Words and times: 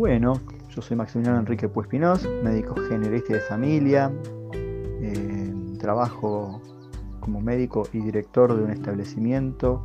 Bueno, 0.00 0.40
yo 0.70 0.80
soy 0.80 0.96
Maximiliano 0.96 1.38
Enrique 1.40 1.68
Puespinos, 1.68 2.26
médico 2.42 2.74
generalista 2.88 3.34
de 3.34 3.40
familia, 3.40 4.10
eh, 5.02 5.54
trabajo 5.78 6.58
como 7.20 7.42
médico 7.42 7.86
y 7.92 7.98
director 7.98 8.56
de 8.56 8.64
un 8.64 8.70
establecimiento 8.70 9.84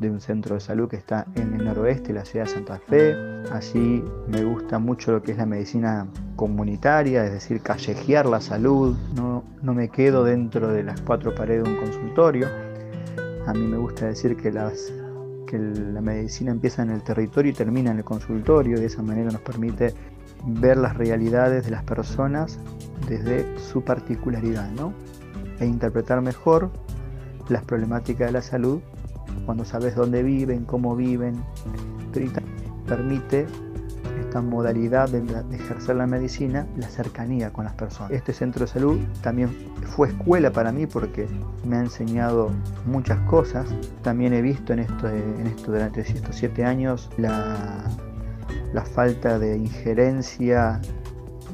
de 0.00 0.10
un 0.10 0.20
centro 0.20 0.56
de 0.56 0.60
salud 0.60 0.88
que 0.88 0.96
está 0.96 1.28
en 1.36 1.54
el 1.54 1.64
noroeste 1.64 2.12
la 2.12 2.24
ciudad 2.24 2.46
de 2.46 2.50
Santa 2.50 2.80
Fe. 2.80 3.14
Allí 3.52 4.02
me 4.26 4.42
gusta 4.42 4.80
mucho 4.80 5.12
lo 5.12 5.22
que 5.22 5.30
es 5.30 5.38
la 5.38 5.46
medicina 5.46 6.08
comunitaria, 6.34 7.24
es 7.24 7.30
decir, 7.30 7.60
callejear 7.60 8.26
la 8.26 8.40
salud. 8.40 8.96
No, 9.14 9.44
no 9.62 9.74
me 9.74 9.90
quedo 9.90 10.24
dentro 10.24 10.72
de 10.72 10.82
las 10.82 11.00
cuatro 11.02 11.32
paredes 11.36 11.62
de 11.62 11.70
un 11.70 11.76
consultorio. 11.76 12.48
A 13.46 13.52
mí 13.52 13.64
me 13.64 13.76
gusta 13.76 14.06
decir 14.06 14.36
que, 14.36 14.50
las, 14.50 14.92
que 15.46 15.58
la 15.58 16.00
medicina 16.00 16.50
empieza 16.50 16.82
en 16.82 16.90
el 16.90 17.02
territorio 17.02 17.52
y 17.52 17.54
termina 17.54 17.90
en 17.90 17.98
el 17.98 18.04
consultorio. 18.04 18.78
De 18.78 18.86
esa 18.86 19.02
manera 19.02 19.30
nos 19.30 19.40
permite 19.40 19.94
ver 20.46 20.76
las 20.76 20.96
realidades 20.96 21.64
de 21.64 21.70
las 21.70 21.84
personas 21.84 22.58
desde 23.08 23.46
su 23.58 23.82
particularidad 23.82 24.70
¿no? 24.72 24.92
e 25.60 25.66
interpretar 25.66 26.20
mejor 26.20 26.70
las 27.48 27.64
problemáticas 27.64 28.28
de 28.28 28.32
la 28.32 28.42
salud 28.42 28.80
cuando 29.46 29.64
sabes 29.64 29.94
dónde 29.94 30.22
viven, 30.22 30.64
cómo 30.64 30.94
viven, 30.94 31.42
permite 32.86 33.46
esta 34.32 34.40
modalidad 34.40 35.10
de, 35.10 35.20
ejercer 35.54 35.96
la 35.96 36.06
medicina, 36.06 36.66
la 36.78 36.88
cercanía 36.88 37.52
con 37.52 37.66
las 37.66 37.74
personas. 37.74 38.12
Este 38.12 38.32
centro 38.32 38.64
de 38.64 38.66
salud 38.66 38.98
también 39.20 39.50
fue 39.94 40.08
escuela 40.08 40.50
para 40.50 40.72
mí 40.72 40.86
porque 40.86 41.26
me 41.66 41.76
ha 41.76 41.80
enseñado 41.80 42.50
muchas 42.86 43.18
cosas. 43.28 43.66
También 44.00 44.32
he 44.32 44.40
visto 44.40 44.72
en 44.72 44.78
esto, 44.78 45.10
durante 45.66 46.00
estos 46.00 46.34
siete 46.34 46.64
años 46.64 47.10
la, 47.18 47.84
falta 48.94 49.38
de 49.38 49.58
injerencia 49.58 50.80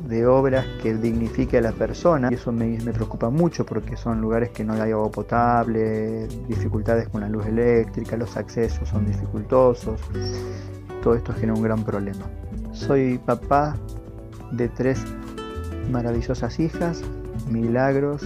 de 0.07 0.27
obras 0.29 0.65
que 0.81 0.95
dignifique 0.95 1.59
a 1.59 1.61
la 1.61 1.73
persona 1.73 2.29
y 2.31 2.35
eso 2.35 2.53
me, 2.53 2.79
preocupa 2.93 3.29
mucho 3.29 3.67
porque 3.67 3.97
son 3.97 4.21
lugares 4.21 4.51
que 4.51 4.63
no 4.63 4.75
hay 4.75 4.93
agua 4.93 5.11
potable, 5.11 6.29
dificultades 6.47 7.09
con 7.09 7.23
la 7.23 7.29
luz 7.29 7.45
eléctrica, 7.47 8.17
los 8.17 8.37
accesos 8.37 8.89
son 8.89 9.05
dificultosos, 9.05 10.01
todo 11.03 11.17
esto 11.17 11.33
genera 11.33 11.55
un 11.55 11.63
gran 11.63 11.83
problema. 11.83 12.25
Soy 12.79 13.19
papá 13.19 13.75
de 14.53 14.69
tres 14.69 15.03
maravillosas 15.91 16.61
hijas, 16.61 17.03
Milagros, 17.51 18.23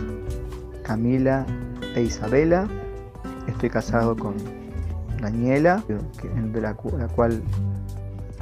Camila 0.83 1.47
e 1.97 2.03
Isabela. 2.03 2.69
Estoy 3.49 3.71
casado 3.71 4.15
con 4.15 4.35
Daniela, 5.21 5.83
de 5.89 6.61
la 6.61 6.75
cual 6.75 7.43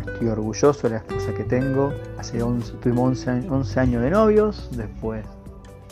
Estoy 0.06 0.28
orgulloso 0.28 0.88
de 0.88 0.94
la 0.94 0.96
esposa 0.96 1.32
que 1.32 1.44
tengo. 1.44 1.92
Hace 2.18 2.42
11, 2.42 2.72
tuvimos 2.78 3.26
11, 3.26 3.80
años 3.80 4.02
de 4.02 4.10
novios, 4.10 4.68
después 4.72 5.24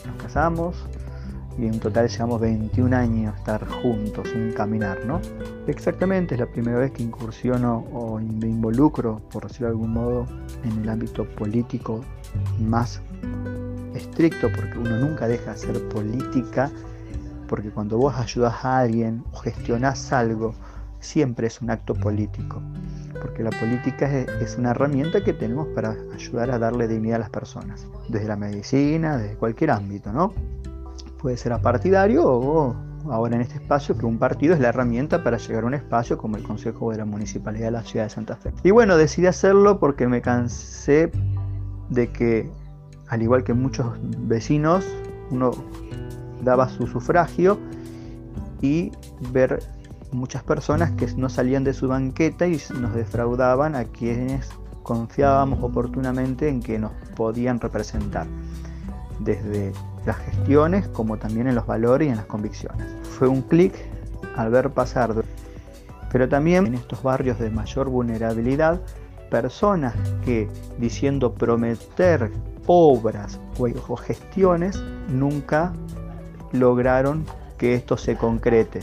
nos 0.04 0.22
casamos 0.22 0.84
y 1.58 1.66
en 1.66 1.80
total 1.80 2.08
llevamos 2.08 2.40
21 2.40 2.96
años 2.96 3.36
estar 3.36 3.66
juntos 3.66 4.28
sin 4.28 4.52
caminar, 4.52 5.04
¿no? 5.04 5.20
Exactamente, 5.66 6.34
es 6.34 6.40
la 6.40 6.46
primera 6.46 6.78
vez 6.78 6.92
que 6.92 7.02
incursiono 7.02 7.84
o 7.92 8.18
me 8.18 8.46
involucro, 8.46 9.20
por 9.30 9.46
decirlo 9.46 9.66
de 9.66 9.72
algún 9.72 9.92
modo, 9.92 10.26
en 10.64 10.82
el 10.82 10.88
ámbito 10.88 11.24
político 11.24 12.00
más 12.60 13.00
estricto, 13.94 14.48
porque 14.54 14.78
uno 14.78 14.96
nunca 14.98 15.26
deja 15.26 15.46
de 15.46 15.50
hacer 15.50 15.88
política, 15.88 16.70
porque 17.48 17.70
cuando 17.70 17.98
vos 17.98 18.14
ayudas 18.14 18.64
a 18.64 18.78
alguien 18.78 19.24
o 19.32 19.38
gestionás 19.38 20.12
algo, 20.12 20.54
siempre 21.00 21.48
es 21.48 21.60
un 21.60 21.70
acto 21.70 21.94
político 21.94 22.62
porque 23.20 23.42
la 23.42 23.50
política 23.50 24.06
es, 24.40 24.56
una 24.58 24.70
herramienta 24.70 25.22
que 25.22 25.32
tenemos 25.32 25.68
para 25.68 25.96
ayudar 26.14 26.50
a 26.50 26.58
darle 26.58 26.88
dignidad 26.88 27.16
a 27.16 27.20
las 27.20 27.30
personas, 27.30 27.86
desde 28.08 28.28
la 28.28 28.36
medicina, 28.36 29.16
desde 29.16 29.36
cualquier 29.36 29.70
ámbito, 29.70 30.12
¿no? 30.12 30.32
Puede 31.18 31.36
ser 31.36 31.52
apartidario 31.52 32.24
o 32.26 32.76
ahora 33.10 33.36
en 33.36 33.42
este 33.42 33.54
espacio 33.56 33.96
que 33.96 34.06
un 34.06 34.18
partido 34.18 34.54
es 34.54 34.60
la 34.60 34.68
herramienta 34.68 35.22
para 35.24 35.36
llegar 35.38 35.64
a 35.64 35.66
un 35.66 35.74
espacio 35.74 36.18
como 36.18 36.36
el 36.36 36.42
Consejo 36.42 36.90
de 36.90 36.98
la 36.98 37.04
Municipalidad 37.04 37.66
de 37.66 37.70
la 37.72 37.82
Ciudad 37.82 38.06
de 38.06 38.10
Santa 38.10 38.36
Fe. 38.36 38.52
Y 38.62 38.70
bueno, 38.70 38.96
decidí 38.96 39.26
hacerlo 39.26 39.78
porque 39.80 40.06
me 40.06 40.20
cansé 40.20 41.10
de 41.90 42.12
que, 42.12 42.50
al 43.08 43.22
igual 43.22 43.44
que 43.44 43.54
muchos 43.54 43.86
vecinos, 44.20 44.84
uno 45.30 45.50
daba 46.42 46.68
su 46.68 46.86
sufragio 46.86 47.58
y 48.60 48.92
ver 49.32 49.60
muchas 50.12 50.42
personas 50.42 50.92
que 50.92 51.06
no 51.16 51.28
salían 51.28 51.64
de 51.64 51.74
su 51.74 51.88
banqueta 51.88 52.46
y 52.46 52.60
nos 52.80 52.94
defraudaban 52.94 53.74
a 53.74 53.84
quienes 53.84 54.50
confiábamos 54.82 55.62
oportunamente 55.62 56.48
en 56.48 56.62
que 56.62 56.78
nos 56.78 56.92
podían 57.14 57.60
representar, 57.60 58.26
desde 59.18 59.72
las 60.06 60.16
gestiones 60.18 60.88
como 60.88 61.18
también 61.18 61.48
en 61.48 61.54
los 61.54 61.66
valores 61.66 62.08
y 62.08 62.10
en 62.10 62.16
las 62.16 62.26
convicciones. 62.26 62.86
Fue 63.02 63.28
un 63.28 63.42
clic 63.42 63.74
al 64.36 64.50
ver 64.50 64.70
pasar, 64.70 65.14
pero 66.10 66.28
también 66.28 66.66
en 66.66 66.74
estos 66.74 67.02
barrios 67.02 67.38
de 67.38 67.50
mayor 67.50 67.88
vulnerabilidad, 67.88 68.80
personas 69.30 69.94
que 70.24 70.48
diciendo 70.78 71.34
prometer 71.34 72.30
obras 72.66 73.40
o 73.58 73.96
gestiones 73.96 74.82
nunca 75.08 75.72
lograron 76.52 77.24
que 77.56 77.74
esto 77.74 77.96
se 77.96 78.16
concrete. 78.16 78.80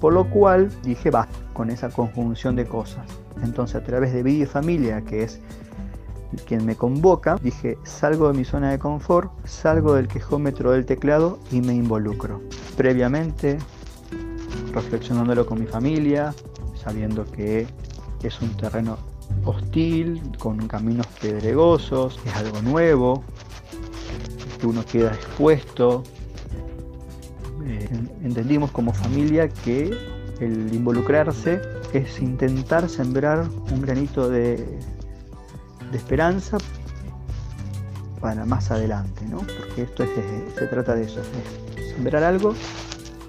Por 0.00 0.12
lo 0.12 0.28
cual 0.28 0.70
dije, 0.82 1.10
va, 1.10 1.28
con 1.52 1.70
esa 1.70 1.88
conjunción 1.88 2.56
de 2.56 2.66
cosas. 2.66 3.06
Entonces 3.42 3.76
a 3.76 3.84
través 3.84 4.12
de 4.12 4.22
Video 4.22 4.46
Familia, 4.46 5.02
que 5.02 5.24
es 5.24 5.40
quien 6.36 6.64
me 6.64 6.76
convoca, 6.76 7.36
dije, 7.42 7.78
salgo 7.84 8.28
de 8.28 8.38
mi 8.38 8.44
zona 8.44 8.70
de 8.70 8.78
confort, 8.78 9.30
salgo 9.46 9.94
del 9.94 10.08
quejómetro 10.08 10.72
del 10.72 10.86
teclado 10.86 11.38
y 11.50 11.60
me 11.60 11.74
involucro. 11.74 12.40
Previamente, 12.76 13.58
reflexionándolo 14.72 15.46
con 15.46 15.60
mi 15.60 15.66
familia, 15.66 16.34
sabiendo 16.74 17.24
que 17.24 17.66
es 18.22 18.40
un 18.40 18.56
terreno 18.56 18.98
hostil, 19.44 20.20
con 20.38 20.66
caminos 20.68 21.06
pedregosos, 21.20 22.18
es 22.24 22.34
algo 22.36 22.62
nuevo, 22.62 23.22
que 24.60 24.66
uno 24.66 24.84
queda 24.84 25.12
expuesto, 25.12 26.02
eh, 27.66 27.88
entendimos 28.22 28.70
como 28.70 28.92
familia 28.92 29.48
que 29.48 29.96
el 30.40 30.74
involucrarse 30.74 31.60
es 31.92 32.20
intentar 32.20 32.88
sembrar 32.88 33.46
un 33.70 33.80
granito 33.80 34.28
de, 34.28 34.66
esperanza 35.92 36.58
para 38.20 38.44
más 38.44 38.70
adelante, 38.70 39.24
¿no? 39.26 39.38
porque 39.38 39.82
esto 39.82 40.04
se 40.58 40.66
trata 40.66 40.94
de 40.94 41.04
eso, 41.04 41.20
sembrar 41.94 42.24
algo 42.24 42.54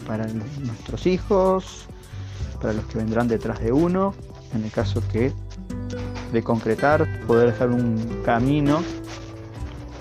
para 0.07 0.25
nuestros 0.27 1.05
hijos, 1.05 1.85
para 2.61 2.73
los 2.73 2.85
que 2.85 2.97
vendrán 2.97 3.27
detrás 3.27 3.59
de 3.59 3.71
uno, 3.71 4.13
en 4.53 4.63
el 4.63 4.71
caso 4.71 5.01
que 5.11 5.33
de 6.31 6.43
concretar, 6.43 7.07
poder 7.27 7.51
dejar 7.51 7.69
un 7.69 8.21
camino 8.25 8.81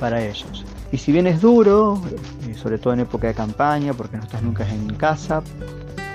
para 0.00 0.22
ellos. 0.22 0.64
Y 0.92 0.98
si 0.98 1.12
bien 1.12 1.26
es 1.26 1.40
duro, 1.40 2.00
eh, 2.46 2.54
sobre 2.54 2.78
todo 2.78 2.92
en 2.92 3.00
época 3.00 3.26
de 3.26 3.34
campaña, 3.34 3.94
porque 3.94 4.16
no 4.16 4.22
estás 4.22 4.42
nunca 4.42 4.68
en 4.68 4.94
casa, 4.94 5.42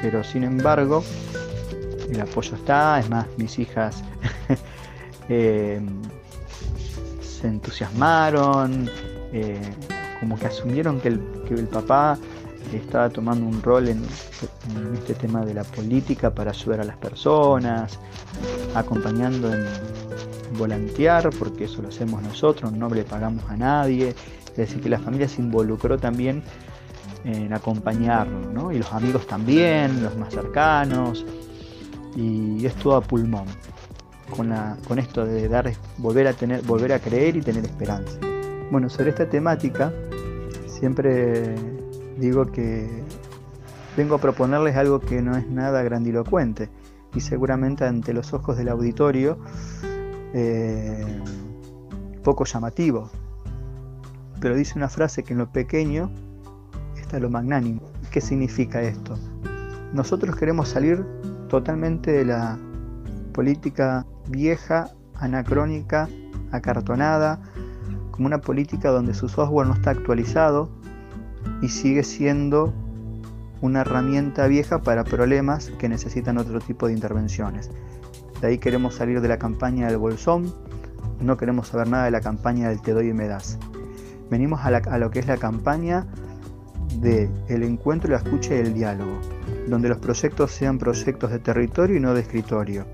pero 0.01 0.23
sin 0.23 0.44
embargo, 0.44 1.03
el 2.09 2.21
apoyo 2.21 2.56
está, 2.56 3.00
es 3.00 3.09
más, 3.09 3.27
mis 3.38 3.59
hijas 3.59 4.03
eh, 5.29 5.81
se 7.39 7.47
entusiasmaron, 7.47 8.89
eh, 9.33 9.61
como 10.19 10.38
que 10.38 10.47
asumieron 10.47 11.00
que 11.00 11.09
el, 11.09 11.22
que 11.47 11.53
el, 11.53 11.67
papá 11.67 12.17
estaba 12.73 13.09
tomando 13.09 13.45
un 13.45 13.61
rol 13.61 13.88
en, 13.88 14.03
este 14.94 15.13
tema 15.13 15.45
de 15.45 15.53
la 15.53 15.63
política 15.63 16.33
para 16.33 16.51
ayudar 16.51 16.81
a 16.81 16.83
las 16.83 16.97
personas, 16.97 18.00
acompañando 18.75 19.53
en 19.53 19.65
volantear, 20.57 21.30
porque 21.38 21.65
eso 21.65 21.81
lo 21.81 21.89
hacemos 21.89 22.21
nosotros, 22.21 22.71
no 22.71 22.89
le 22.89 23.03
pagamos 23.03 23.44
a 23.50 23.56
nadie, 23.56 24.09
es 24.09 24.56
decir, 24.56 24.81
que 24.81 24.89
la 24.89 25.00
familia 25.00 25.27
se 25.27 25.42
involucró 25.42 25.97
también 25.97 26.44
en 27.24 27.53
acompañarlo, 27.53 28.51
¿no? 28.51 28.71
y 28.71 28.80
los 28.80 28.92
amigos 28.94 29.27
también, 29.27 30.03
los 30.03 30.15
más 30.18 30.33
cercanos, 30.33 31.25
y 32.15 32.65
es 32.65 32.75
todo 32.75 32.95
a 32.95 33.01
pulmón, 33.01 33.45
con, 34.30 35.00
esto 35.00 35.26
de 35.26 35.48
dar, 35.48 35.72
volver 35.98 36.28
a 36.28 36.34
tener, 36.34 36.62
volver 36.64 36.94
a 36.94 37.00
creer 37.00 37.36
y 37.38 37.42
tener 37.42 37.66
esperanza. 37.66 38.18
Bueno, 38.72 38.90
sobre 38.90 39.10
esta 39.10 39.30
temática, 39.30 39.92
siempre 40.68 41.56
digo 42.18 42.46
que 42.52 42.88
vengo 43.98 44.16
a 44.16 44.18
proponerles 44.20 44.76
algo 44.76 45.00
que 45.00 45.22
no 45.22 45.36
es 45.36 45.48
nada 45.48 45.81
grandilocuente, 45.84 46.70
y 47.16 47.22
seguramente 47.22 47.86
ante 47.86 48.14
los 48.14 48.34
ojos 48.34 48.58
del 48.58 48.70
auditorio, 48.70 49.40
eh, 50.34 51.22
poco 52.24 52.46
llamativo, 52.46 53.10
pero 54.40 54.56
dice 54.56 54.78
una 54.78 54.90
frase 54.90 55.24
que 55.24 55.34
en 55.34 55.40
lo 55.40 55.52
pequeño 55.52 56.12
está 56.96 57.20
lo 57.20 57.30
magnánimo. 57.30 57.81
¿Qué 58.12 58.22
significa 58.22 58.81
esto? 58.81 59.18
Nosotros 59.94 60.36
queremos 60.36 60.70
salir 60.70 61.04
totalmente 61.48 62.12
de 62.12 62.26
la 62.26 62.58
política 63.34 64.06
vieja, 64.30 64.92
anacrónica, 65.16 66.08
acartonada, 66.52 67.42
como 68.12 68.28
una 68.28 68.40
política 68.40 68.90
donde 68.90 69.14
su 69.14 69.30
software 69.30 69.68
no 69.68 69.74
está 69.74 69.92
actualizado 69.92 70.70
y 71.62 71.70
sigue 71.70 72.04
siendo 72.04 72.74
una 73.62 73.81
herramienta 73.81 74.48
vieja 74.48 74.81
para 74.81 75.04
problemas 75.04 75.72
que 75.80 75.90
necesitan 75.90 76.38
otro 76.38 76.60
tipo 76.60 76.88
de 76.88 76.94
intervenciones. 76.94 77.70
De 78.42 78.48
ahí 78.48 78.58
queremos 78.58 78.96
salir 78.96 79.20
de 79.20 79.28
la 79.28 79.38
campaña 79.38 79.88
del 79.88 79.98
bolsón, 79.98 80.54
no 81.20 81.36
queremos 81.36 81.68
saber 81.68 81.90
nada 81.90 82.06
de 82.06 82.12
la 82.12 82.22
campaña 82.22 82.70
del 82.70 82.81
te 82.81 82.94
doy 82.94 83.10
y 83.10 83.14
me 83.14 83.28
das. 83.28 83.58
Venimos 84.30 84.62
a, 84.64 84.98
lo 84.98 85.12
que 85.12 85.20
es 85.20 85.28
la 85.28 85.38
campaña 85.38 86.06
del 87.02 87.30
el 87.50 87.64
encuentro, 87.64 88.10
la 88.12 88.18
escucha 88.18 88.56
y 88.56 88.60
el 88.60 88.74
diálogo, 88.74 89.20
donde 89.68 89.90
los 89.90 89.98
proyectos 89.98 90.52
sean 90.52 90.78
proyectos 90.78 91.31
de 91.31 91.40
territorio 91.40 91.98
y 91.98 92.00
no 92.00 92.14
de 92.14 92.22
escritorio, 92.22 92.86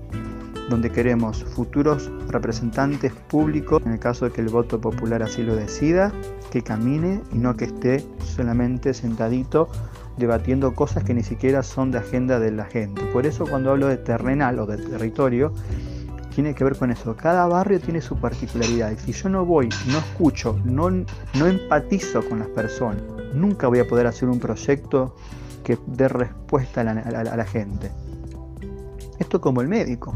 donde 0.68 0.90
queremos 0.90 1.44
futuros 1.44 2.10
representantes 2.28 3.12
públicos, 3.12 3.82
en 3.84 3.92
el 3.92 3.98
caso 3.98 4.24
de 4.24 4.32
que 4.32 4.40
el 4.40 4.48
voto 4.48 4.80
popular 4.80 5.22
así 5.22 5.42
lo 5.42 5.54
decida, 5.54 6.12
que 6.50 6.62
camine 6.62 7.22
y 7.32 7.38
no 7.38 7.56
que 7.56 7.66
esté 7.66 8.04
solamente 8.18 8.94
sentadito 8.94 9.68
debatiendo 10.16 10.74
cosas 10.74 11.04
que 11.04 11.14
ni 11.14 11.22
siquiera 11.22 11.62
son 11.62 11.90
de 11.90 11.98
agenda 11.98 12.38
de 12.38 12.50
la 12.50 12.64
gente. 12.64 13.02
Por 13.12 13.26
eso 13.26 13.46
cuando 13.46 13.70
hablo 13.70 13.86
de 13.88 13.98
terrenal 13.98 14.58
o 14.58 14.66
de 14.66 14.78
territorio, 14.78 15.52
tiene 16.34 16.54
que 16.54 16.64
ver 16.64 16.76
con 16.76 16.90
eso. 16.90 17.16
Cada 17.16 17.46
barrio 17.46 17.80
tiene 17.80 18.00
su 18.00 18.16
particularidad. 18.16 18.90
Y 18.90 18.96
si 18.96 19.12
yo 19.12 19.28
no 19.28 19.44
voy, 19.44 19.68
no 19.90 19.98
escucho, 19.98 20.58
no, 20.64 20.90
no 20.90 21.46
empatizo 21.46 22.26
con 22.28 22.38
las 22.38 22.48
personas, 22.48 23.02
nunca 23.34 23.68
voy 23.68 23.78
a 23.78 23.86
poder 23.86 24.06
hacer 24.06 24.28
un 24.28 24.38
proyecto 24.38 25.16
que 25.64 25.78
dé 25.86 26.08
respuesta 26.08 26.82
a 26.82 26.84
la, 26.84 26.92
a 26.92 27.36
la 27.36 27.44
gente. 27.44 27.90
Esto 29.18 29.40
como 29.40 29.62
el 29.62 29.68
médico. 29.68 30.14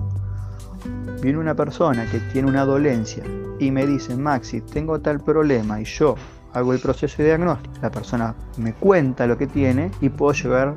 Viene 1.23 1.39
una 1.39 1.55
persona 1.55 2.07
que 2.11 2.19
tiene 2.33 2.49
una 2.49 2.65
dolencia 2.65 3.23
y 3.59 3.71
me 3.71 3.87
dice, 3.87 4.17
Maxi, 4.17 4.63
tengo 4.63 5.01
tal 5.01 5.21
problema 5.21 5.81
y 5.81 5.85
yo 5.85 6.15
hago 6.55 6.73
el 6.73 6.81
proceso 6.81 7.19
de 7.19 7.29
diagnóstico, 7.29 7.75
la 7.83 7.91
persona 7.91 8.35
me 8.57 8.73
cuenta 8.73 9.27
lo 9.27 9.37
que 9.37 9.47
tiene 9.47 9.91
y 10.01 10.09
puedo 10.09 10.33
llegar 10.33 10.75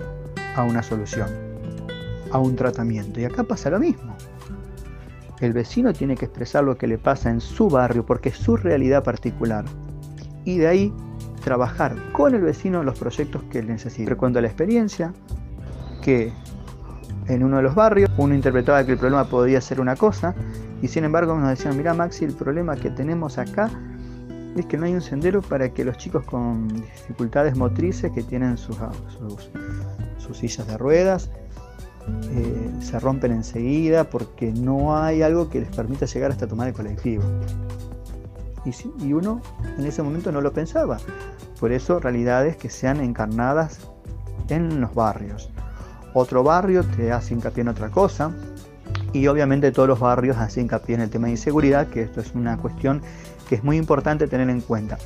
a 0.55 0.63
una 0.63 0.83
solución, 0.83 1.27
a 2.31 2.39
un 2.39 2.55
tratamiento. 2.55 3.19
Y 3.19 3.25
acá 3.25 3.43
pasa 3.43 3.69
lo 3.69 3.79
mismo. 3.79 4.15
El 5.39 5.53
vecino 5.53 5.93
tiene 5.93 6.15
que 6.15 6.25
expresar 6.25 6.63
lo 6.63 6.77
que 6.77 6.87
le 6.87 6.97
pasa 6.97 7.29
en 7.29 7.41
su 7.41 7.69
barrio 7.69 8.05
porque 8.05 8.29
es 8.29 8.37
su 8.37 8.55
realidad 8.57 9.03
particular. 9.03 9.65
Y 10.45 10.57
de 10.57 10.67
ahí 10.67 10.93
trabajar 11.43 11.95
con 12.11 12.35
el 12.35 12.41
vecino 12.41 12.83
los 12.83 12.99
proyectos 12.99 13.43
que 13.43 13.59
él 13.59 13.67
necesita. 13.67 14.09
Recuerdo 14.09 14.41
la 14.41 14.47
experiencia 14.47 15.13
que 16.01 16.31
en 17.27 17.43
uno 17.43 17.57
de 17.57 17.63
los 17.63 17.75
barrios 17.75 18.09
uno 18.17 18.33
interpretaba 18.33 18.85
que 18.85 18.93
el 18.93 18.97
problema 18.97 19.25
podía 19.25 19.61
ser 19.61 19.79
una 19.79 19.95
cosa 19.95 20.35
y 20.81 20.87
sin 20.87 21.03
embargo 21.03 21.37
nos 21.37 21.49
decían, 21.49 21.77
mira 21.77 21.93
Maxi, 21.93 22.25
el 22.25 22.33
problema 22.33 22.75
que 22.75 22.89
tenemos 22.89 23.37
acá 23.37 23.69
es 24.55 24.65
que 24.65 24.77
no 24.77 24.85
hay 24.85 24.93
un 24.93 25.01
sendero 25.01 25.41
para 25.41 25.69
que 25.69 25.83
los 25.83 25.97
chicos 25.97 26.25
con 26.25 26.67
dificultades 26.67 27.55
motrices 27.55 28.11
que 28.11 28.21
tienen 28.21 28.57
sus, 28.57 28.77
sus, 30.19 30.37
sillas 30.37 30.67
de 30.67 30.77
ruedas 30.77 31.29
eh, 32.31 32.71
se 32.81 32.99
rompen 32.99 33.31
enseguida 33.31 34.09
porque 34.09 34.51
no 34.51 34.97
hay 34.97 35.21
algo 35.21 35.49
que 35.49 35.61
les 35.61 35.69
permita 35.69 36.05
llegar 36.05 36.31
hasta 36.31 36.47
tomar 36.47 36.67
el 36.67 36.73
colectivo. 36.73 37.23
Y, 38.65 39.05
y 39.05 39.13
uno 39.13 39.41
en 39.77 39.85
ese 39.85 40.03
momento 40.03 40.31
no 40.31 40.41
lo 40.41 40.51
pensaba. 40.53 40.97
Por 41.59 41.71
eso 41.71 41.99
realidades 41.99 42.57
que 42.57 42.69
sean 42.69 42.99
encarnadas 42.99 43.79
en 44.49 44.81
los 44.81 44.93
barrios. 44.93 45.52
Otro 46.13 46.43
barrio 46.43 46.83
te 46.83 47.11
hace 47.11 47.33
hincapié 47.33 47.61
en 47.61 47.69
otra 47.69 47.89
cosa, 47.89 48.31
y 49.13 49.27
obviamente 49.27 49.71
todos 49.71 49.87
los 49.87 49.99
barrios 49.99 50.37
hacen 50.37 50.63
hincapié 50.63 50.95
en 50.95 51.01
el 51.01 51.09
tema 51.09 51.27
de 51.27 51.31
inseguridad, 51.31 51.87
que 51.87 52.01
esto 52.01 52.19
es 52.19 52.33
una 52.33 52.57
cuestión 52.57 53.01
que 53.47 53.55
es 53.55 53.63
muy 53.63 53.77
importante 53.77 54.27
tener 54.27 54.49
en 54.49 54.61
cuenta, 54.61 54.97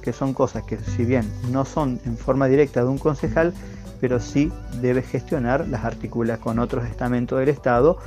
que 0.00 0.12
son 0.12 0.32
cosas 0.32 0.62
que 0.64 0.78
si 0.78 1.04
bien 1.04 1.30
no 1.50 1.64
son 1.64 2.00
en 2.04 2.16
forma 2.16 2.46
directa 2.46 2.82
de 2.82 2.88
un 2.88 2.98
concejal, 2.98 3.52
pero 4.00 4.18
sí 4.18 4.50
debe 4.80 5.02
gestionar 5.02 5.68
las 5.68 5.84
artículas 5.84 6.38
con 6.38 6.58
otros 6.58 6.86
estamentos 6.86 7.38
del 7.38 7.50
Estado 7.50 7.98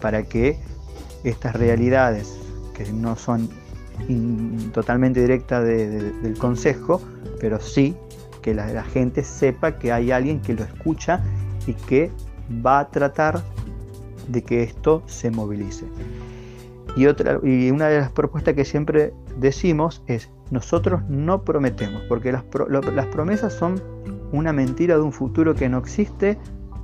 para 0.00 0.22
que 0.22 0.58
estas 1.24 1.54
realidades 1.54 2.34
que 2.74 2.90
no 2.92 3.16
son 3.16 3.50
totalmente 4.72 5.20
directas 5.20 5.64
del 5.64 6.36
Consejo, 6.38 7.02
pero 7.40 7.60
sí 7.60 7.94
que 8.40 8.54
la 8.54 8.82
gente 8.84 9.22
sepa 9.22 9.78
que 9.78 9.92
hay 9.92 10.10
alguien 10.10 10.40
que 10.40 10.54
lo 10.54 10.64
escucha 10.64 11.22
y 11.66 11.74
que 11.74 12.10
va 12.64 12.80
a 12.80 12.88
tratar 12.88 13.42
de 14.28 14.42
que 14.42 14.62
esto 14.62 15.02
se 15.06 15.30
movilice. 15.30 15.86
Y, 16.96 17.06
otra, 17.06 17.40
y 17.42 17.70
una 17.70 17.88
de 17.88 18.00
las 18.00 18.10
propuestas 18.10 18.54
que 18.54 18.64
siempre 18.64 19.14
decimos 19.38 20.02
es, 20.06 20.30
nosotros 20.50 21.02
no 21.08 21.42
prometemos, 21.42 22.02
porque 22.08 22.32
las, 22.32 22.44
promesas 23.06 23.54
son 23.54 23.80
una 24.32 24.52
mentira 24.52 24.96
de 24.96 25.02
un 25.02 25.12
futuro 25.12 25.54
que 25.54 25.68
no 25.68 25.78
existe, 25.78 26.38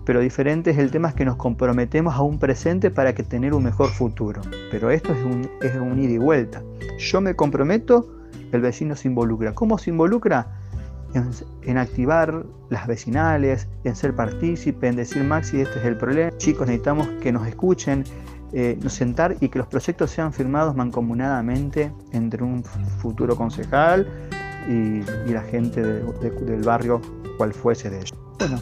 pero 0.06 0.20
diferente 0.20 0.70
es 0.70 0.78
el 0.78 0.90
tema 0.90 1.08
es 1.08 1.14
que 1.14 1.26
nos 1.26 1.36
comprometemos 1.36 2.14
a 2.14 2.22
un 2.22 2.38
presente 2.38 2.90
para 2.90 3.14
que 3.14 3.22
tener 3.22 3.52
un 3.52 3.62
mejor 3.62 3.90
futuro. 3.90 4.40
Pero 4.70 4.90
esto 4.90 5.12
es 5.12 5.22
un, 5.22 5.50
es 5.60 5.76
un 5.76 6.02
ida 6.02 6.12
y 6.12 6.18
vuelta. 6.18 6.62
Yo 6.98 7.20
me 7.20 7.36
comprometo, 7.36 8.08
el 8.52 8.62
vecino 8.62 8.96
se 8.96 9.08
involucra. 9.08 9.54
¿Cómo 9.54 9.76
se 9.76 9.90
involucra? 9.90 10.57
En, 11.62 11.78
activar 11.78 12.44
las 12.70 12.86
vecinales, 12.86 13.68
en 13.84 13.96
ser 13.96 14.14
partícipe, 14.14 14.88
en 14.88 14.96
decir 14.96 15.22
Maxi, 15.24 15.60
este 15.60 15.78
es 15.78 15.84
el 15.84 15.96
problema, 15.96 16.36
chicos 16.38 16.66
necesitamos 16.66 17.08
que 17.22 17.32
nos 17.32 17.46
escuchen, 17.46 18.04
eh, 18.52 18.78
nos 18.82 18.94
sentar 18.94 19.36
y 19.40 19.48
que 19.48 19.58
los 19.58 19.68
proyectos 19.68 20.10
sean 20.10 20.32
firmados 20.32 20.74
mancomunadamente 20.74 21.92
entre 22.12 22.42
un 22.42 22.64
futuro 22.64 23.36
concejal 23.36 24.06
y, 24.68 25.02
la 25.32 25.42
gente 25.42 25.82
del 25.82 26.62
barrio, 26.62 27.00
cual 27.36 27.52
fuese 27.52 27.90
de 27.90 27.98
ellos. 27.98 28.14
Bueno, 28.38 28.60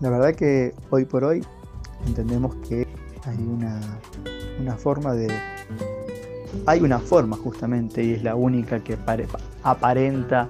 la 0.00 0.10
verdad 0.10 0.34
que 0.34 0.74
hoy 0.90 1.04
por 1.04 1.24
hoy 1.24 1.44
entendemos 2.06 2.54
que 2.68 2.86
hay 3.24 3.36
una, 3.36 3.80
una 4.60 4.76
forma 4.76 5.14
de... 5.14 5.28
Hay 6.66 6.80
una 6.80 6.98
forma 6.98 7.36
justamente 7.36 8.02
y 8.02 8.12
es 8.14 8.22
la 8.22 8.34
única 8.34 8.80
que 8.80 8.96
aparenta 9.62 10.48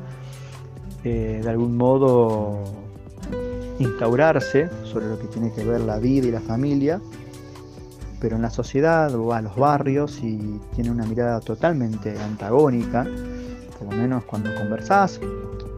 eh, 1.10 1.40
de 1.42 1.48
algún 1.48 1.74
modo 1.74 2.64
instaurarse 3.78 4.68
sobre 4.84 5.08
lo 5.08 5.18
que 5.18 5.26
tiene 5.28 5.50
que 5.50 5.64
ver 5.64 5.80
la 5.80 5.98
vida 5.98 6.26
y 6.26 6.30
la 6.30 6.42
familia, 6.42 7.00
pero 8.20 8.36
en 8.36 8.42
la 8.42 8.50
sociedad 8.50 9.14
o 9.14 9.32
a 9.32 9.40
los 9.40 9.56
barrios 9.56 10.18
y 10.22 10.60
tiene 10.74 10.90
una 10.90 11.06
mirada 11.06 11.40
totalmente 11.40 12.14
antagónica, 12.18 13.06
por 13.78 13.90
lo 13.90 13.96
menos 14.02 14.24
cuando 14.24 14.54
conversás, 14.54 15.18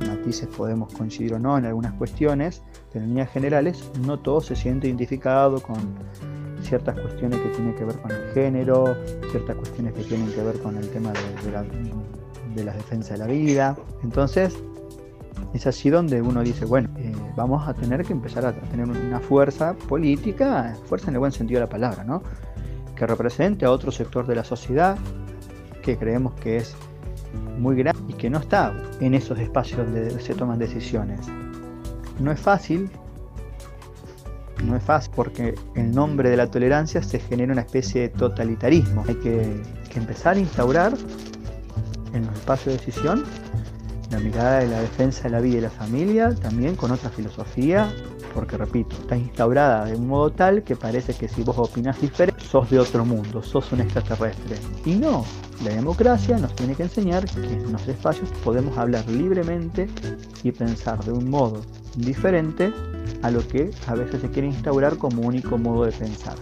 matices 0.04 0.48
podemos 0.48 0.92
coincidir 0.94 1.34
o 1.34 1.38
no 1.38 1.56
en 1.58 1.66
algunas 1.66 1.92
cuestiones, 1.92 2.60
pero 2.92 3.04
en 3.04 3.10
líneas 3.10 3.30
generales 3.30 3.88
no 4.04 4.18
todo 4.18 4.40
se 4.40 4.56
siente 4.56 4.88
identificado 4.88 5.62
con 5.62 5.78
ciertas 6.60 6.98
cuestiones 6.98 7.38
que 7.38 7.50
tienen 7.50 7.76
que 7.76 7.84
ver 7.84 7.96
con 7.98 8.10
el 8.10 8.32
género, 8.32 8.96
ciertas 9.30 9.54
cuestiones 9.54 9.94
que 9.94 10.02
tienen 10.02 10.32
que 10.32 10.42
ver 10.42 10.58
con 10.58 10.76
el 10.76 10.90
tema 10.90 11.12
de, 11.44 11.52
la, 11.52 11.62
de 11.62 12.64
la 12.64 12.72
defensa 12.72 13.12
de 13.12 13.18
la 13.18 13.26
vida. 13.26 13.76
Entonces, 14.02 14.56
es 15.52 15.66
así 15.66 15.90
donde 15.90 16.22
uno 16.22 16.42
dice, 16.42 16.64
bueno, 16.64 16.88
eh, 16.96 17.12
vamos 17.36 17.66
a 17.66 17.74
tener 17.74 18.04
que 18.04 18.12
empezar 18.12 18.46
a 18.46 18.52
tener 18.52 18.88
una 18.88 19.20
fuerza 19.20 19.74
política, 19.74 20.76
fuerza 20.86 21.08
en 21.08 21.14
el 21.14 21.20
buen 21.20 21.32
sentido 21.32 21.60
de 21.60 21.66
la 21.66 21.70
palabra, 21.70 22.04
¿no? 22.04 22.22
Que 22.94 23.06
represente 23.06 23.64
a 23.64 23.70
otro 23.70 23.90
sector 23.90 24.26
de 24.26 24.36
la 24.36 24.44
sociedad 24.44 24.96
que 25.82 25.96
creemos 25.96 26.34
que 26.34 26.58
es 26.58 26.76
muy 27.58 27.76
grande 27.76 28.00
y 28.08 28.14
que 28.14 28.30
no 28.30 28.38
está 28.38 28.72
en 29.00 29.14
esos 29.14 29.38
espacios 29.38 29.78
donde 29.78 30.20
se 30.20 30.34
toman 30.34 30.58
decisiones. 30.58 31.20
No 32.18 32.30
es 32.30 32.38
fácil, 32.38 32.90
no 34.64 34.76
es 34.76 34.82
fácil 34.82 35.12
porque 35.16 35.54
en 35.74 35.90
nombre 35.92 36.30
de 36.30 36.36
la 36.36 36.50
tolerancia 36.50 37.02
se 37.02 37.18
genera 37.18 37.52
una 37.52 37.62
especie 37.62 38.02
de 38.02 38.08
totalitarismo. 38.10 39.04
Hay 39.08 39.14
que, 39.16 39.62
que 39.90 39.98
empezar 39.98 40.36
a 40.36 40.40
instaurar 40.40 40.92
en 42.12 42.26
los 42.26 42.34
espacios 42.34 42.74
de 42.74 42.84
decisión 42.84 43.24
la 44.10 44.18
mirada 44.18 44.58
de 44.60 44.68
la 44.68 44.80
defensa 44.80 45.24
de 45.24 45.30
la 45.30 45.40
vida 45.40 45.58
y 45.58 45.60
la 45.60 45.70
familia, 45.70 46.34
también 46.34 46.76
con 46.76 46.90
otra 46.90 47.10
filosofía, 47.10 47.92
porque 48.34 48.56
repito, 48.56 48.96
está 48.96 49.16
instaurada 49.16 49.84
de 49.84 49.96
un 49.96 50.08
modo 50.08 50.30
tal 50.30 50.62
que 50.62 50.76
parece 50.76 51.14
que 51.14 51.28
si 51.28 51.42
vos 51.42 51.56
opinás 51.58 52.00
diferente, 52.00 52.42
sos 52.44 52.70
de 52.70 52.78
otro 52.78 53.04
mundo, 53.04 53.42
sos 53.42 53.70
un 53.72 53.80
extraterrestre. 53.80 54.56
Y 54.84 54.94
no, 54.94 55.24
la 55.64 55.74
democracia 55.74 56.38
nos 56.38 56.54
tiene 56.56 56.74
que 56.74 56.84
enseñar 56.84 57.24
que 57.24 57.40
en 57.40 57.72
los 57.72 57.86
espacios 57.86 58.30
podemos 58.44 58.76
hablar 58.78 59.08
libremente 59.08 59.88
y 60.42 60.52
pensar 60.52 61.02
de 61.04 61.12
un 61.12 61.30
modo 61.30 61.60
diferente 61.96 62.72
a 63.22 63.30
lo 63.30 63.46
que 63.46 63.70
a 63.86 63.94
veces 63.94 64.20
se 64.20 64.30
quiere 64.30 64.48
instaurar 64.48 64.96
como 64.96 65.22
único 65.22 65.58
modo 65.58 65.84
de 65.84 65.92
pensar. 65.92 66.34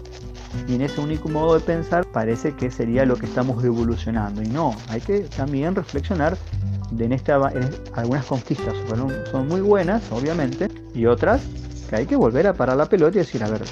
Y 0.66 0.75
en 0.75 0.82
ese 0.82 1.00
único 1.00 1.28
modo 1.28 1.54
de 1.54 1.60
pensar 1.60 2.06
parece 2.06 2.54
que 2.54 2.70
sería 2.70 3.04
lo 3.04 3.16
que 3.16 3.26
estamos 3.26 3.62
evolucionando. 3.64 4.42
Y 4.42 4.48
no, 4.48 4.75
hay 4.88 5.00
que 5.00 5.20
también 5.20 5.75
reflexionar 5.75 6.38
en, 6.99 7.12
esta, 7.12 7.37
algunas 7.95 8.25
conquistas 8.25 8.75
son 9.30 9.49
muy 9.49 9.61
buenas, 9.61 10.02
obviamente, 10.11 10.68
y 10.95 11.07
otras 11.07 11.42
que 11.88 11.97
hay 11.97 12.07
que 12.07 12.16
volver 12.16 12.47
a 12.47 12.54
parar 12.54 12.76
la 12.76 12.87
pelota 12.87 13.16
y 13.16 13.21
decir, 13.21 13.42
a 13.42 13.49
ver, 13.49 13.62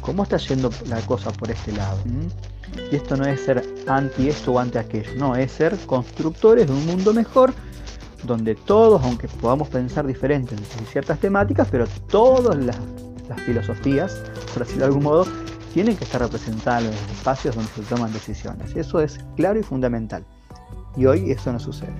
¿cómo 0.00 0.24
está 0.24 0.36
yendo 0.36 0.70
la 0.88 1.00
cosa 1.02 1.30
por 1.32 1.50
este 1.50 1.72
lado? 1.72 1.98
¿Mm? 2.04 2.90
Y 2.90 2.96
esto 2.96 3.16
no 3.16 3.24
es 3.24 3.40
ser 3.40 3.64
anti 3.86 4.28
esto 4.28 4.52
o 4.52 4.58
anti 4.58 4.78
aquello, 4.78 5.10
no, 5.16 5.36
es 5.36 5.52
ser 5.52 5.76
constructores 5.86 6.66
de 6.66 6.72
un 6.72 6.86
mundo 6.86 7.12
mejor 7.12 7.52
donde 8.24 8.54
todos, 8.54 9.02
aunque 9.04 9.28
podamos 9.28 9.68
pensar 9.68 10.06
diferentes 10.06 10.58
en 10.58 10.86
ciertas 10.86 11.18
temáticas, 11.20 11.68
pero 11.70 11.86
todas 12.08 12.56
las, 12.56 12.78
las 13.28 13.40
filosofías, 13.42 14.22
por 14.52 14.64
decirlo 14.64 14.80
de 14.80 14.86
algún 14.86 15.04
modo, 15.04 15.26
tienen 15.72 15.96
que 15.96 16.04
estar 16.04 16.20
representadas 16.20 16.84
en 16.84 16.90
los 16.90 17.00
espacios 17.10 17.54
donde 17.54 17.70
se 17.72 17.82
toman 17.82 18.12
decisiones. 18.12 18.74
Eso 18.76 19.00
es 19.00 19.18
claro 19.36 19.58
y 19.58 19.62
fundamental. 19.62 20.24
Y 20.96 21.06
hoy 21.06 21.30
eso 21.30 21.52
no 21.52 21.58
sucede. 21.58 21.92